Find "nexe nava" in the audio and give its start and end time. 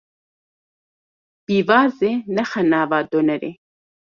2.35-2.99